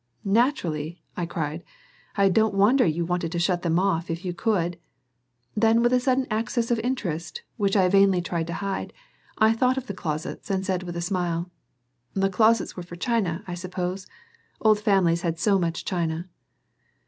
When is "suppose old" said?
13.53-14.79